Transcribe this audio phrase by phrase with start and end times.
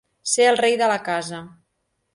[0.29, 1.45] Ser el rei de la casa.